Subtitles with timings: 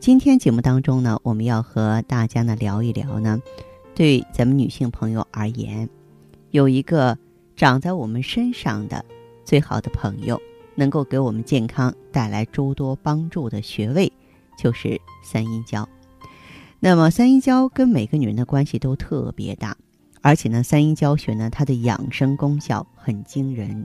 [0.00, 3.42] 今天节目当中呢，我们要和大家呢聊一聊呢。
[3.96, 5.88] 对咱们女性朋友而言，
[6.52, 7.18] 有一个
[7.56, 9.04] 长在我们身上的
[9.44, 10.40] 最好的朋友，
[10.76, 14.10] 能够给我们健康带来诸多帮助的穴位，
[14.56, 15.86] 就是三阴交。
[16.78, 19.76] 那么三阴交跟每个女人的关系都特别大，
[20.22, 23.84] 而且呢，三阴交穴呢，它的养生功效很惊人，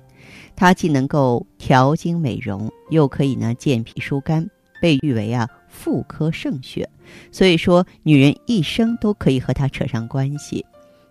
[0.56, 4.48] 它既能够调经美容，又可以呢健脾疏肝，
[4.80, 5.50] 被誉为啊。
[5.74, 6.88] 妇科圣穴，
[7.32, 10.64] 所以说女人一生都可以和它扯上关系。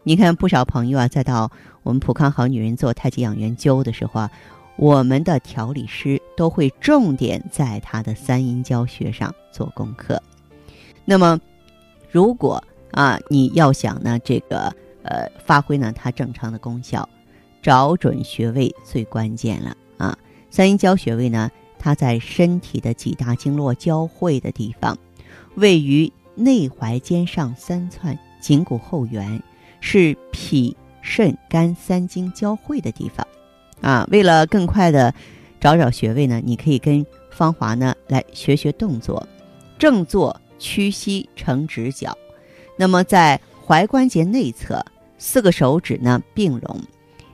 [0.04, 1.50] 你看，不少朋友啊，在到
[1.82, 4.30] 我们普康好女人做太极养元灸的时候啊，
[4.76, 10.22] 我们的调理师都会重点在它的三阴交穴上做功课。
[11.04, 11.38] 那么，
[12.10, 17.08] 如果啊，你要想呢，这个呃，发挥呢它正常的功效，
[17.60, 20.16] 找准穴位最关键了啊。
[20.50, 21.50] 三阴交穴位呢？
[21.82, 24.96] 它在身体的几大经络交汇的地方，
[25.56, 29.42] 位于内踝尖上三寸，颈骨后缘，
[29.80, 33.26] 是脾、肾、肝三经交汇的地方。
[33.80, 35.12] 啊，为了更快的
[35.58, 39.26] 找找穴位呢，你可以跟芳华呢来学学动作。
[39.76, 42.16] 正坐屈膝成直角，
[42.76, 44.86] 那么在踝关节内侧，
[45.18, 46.80] 四个手指呢并拢。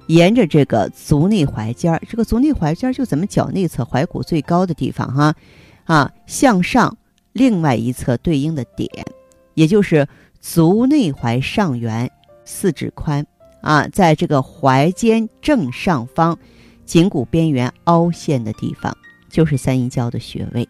[0.08, 5.34] 沿着这个足内踝尖儿，这个足内踝尖儿就咱们脚内侧踝骨最高的地方哈，
[5.84, 6.96] 啊，向上
[7.32, 8.90] 另外一侧对应的点，
[9.52, 10.08] 也就是
[10.40, 12.10] 足内踝上缘
[12.46, 13.26] 四指宽
[13.60, 16.38] 啊，在这个踝尖正上方
[16.86, 18.96] 颈骨边缘凹陷的地方，
[19.28, 20.66] 就是三阴交的穴位。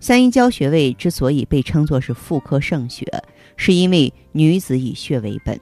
[0.00, 3.06] 三阴交穴位之所以被称作是妇科圣穴，
[3.56, 5.58] 是因为女子以血为本，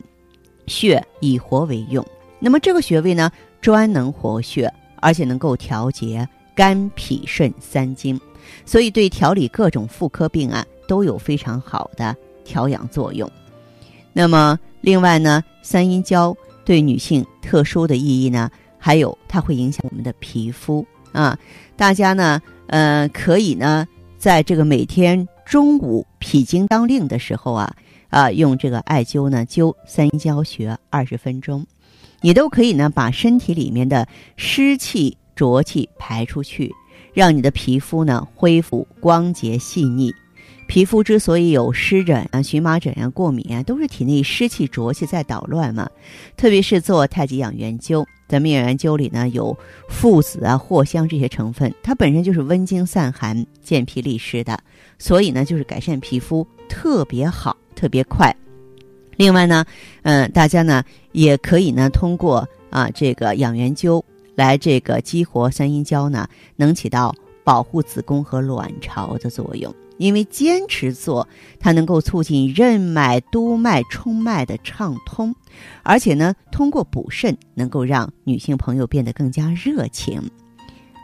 [0.67, 2.05] 血以活为用。
[2.45, 3.31] 那么这个穴位呢，
[3.61, 8.21] 专能活血，而且能够调节肝脾肾三经，
[8.67, 13.31] 所以对调理各种妇科病啊都有非常好的调养作用。
[14.13, 21.39] 那么另外呢，三阴交对女性特殊的意义呢，还有它会影响我们的皮肤啊。
[21.77, 23.87] 大家呢，呃，可以呢，
[24.19, 27.73] 在这个每天中午脾经当令的时候啊，
[28.11, 31.65] 啊，用这个艾灸呢灸三阴交穴二十分钟。
[32.23, 34.07] 你都可以呢，把身体里面的
[34.37, 36.73] 湿气浊气排出去，
[37.13, 40.15] 让你的皮肤呢恢复光洁细腻。
[40.69, 45.91] 皮肤之所以有湿疹啊、荨麻疹啊、过敏啊，都是体内湿气浊气在捣乱嘛。
[46.37, 54.59] 特别是做太极养元灸，咱们养元灸里呢有附子啊、藿香这些成分，它本身就是温经散寒、健脾利湿的，
[54.99, 58.35] 所以呢就是改善皮肤特别好、特别快。
[59.17, 59.65] 另外呢，
[60.03, 64.03] 嗯，大家呢也可以呢通过啊这个养元灸
[64.35, 67.15] 来这个激活三阴交呢，能起到
[67.45, 69.73] 保护子宫和卵巢的作用。
[69.99, 71.29] 因为坚持做，
[71.61, 75.33] 它能够促进任脉、督脉、冲脉的畅通，
[75.85, 80.21] 而且呢通过补肾，能够让女性朋友变得更加热情。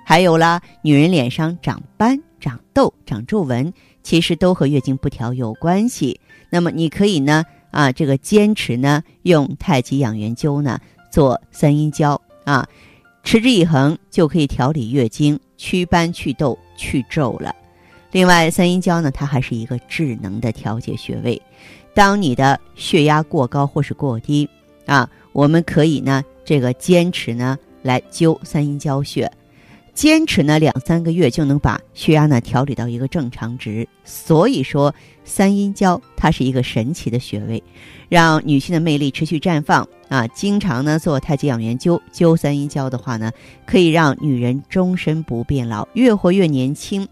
[0.05, 6.19] 还有啦，女人脸上长斑、长痘、长皱纹，其实都和月经不调有关系。
[6.51, 7.45] 那么你可以呢。
[7.71, 10.79] 啊，这个坚持呢，用太极养元灸呢
[11.11, 12.67] 做三阴交啊，
[13.23, 17.55] 持之以恒就可以调理月经、祛斑、祛痘、去皱了。
[18.11, 21.41] 另外，三阴交呢，它还是一个智能的调节穴位。
[21.95, 24.49] 当你的血压过高或是过低
[24.87, 29.31] 啊，我们可以呢，这个坚持呢来灸三阴交穴。
[29.99, 37.61] 坚持呢两三个月就能把血压呢调理到一个正常值，所以说三阴交它是一个神奇的穴位，
[38.09, 40.25] 让女性的魅力持续绽放啊！
[40.29, 43.33] 经常呢做太极养元灸灸三阴交的话呢，
[43.67, 47.05] 可以让女人终身不变老，越活越年轻。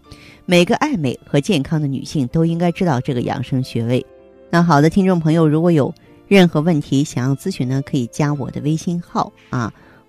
[0.45, 4.05] 每个爱美和健康的女性都应该知道这个养生穴位。
[4.49, 5.93] 那好的，听众朋友，如果有
[6.29, 9.73] 任何问题想要咨询呢，可以加我的微信号啊。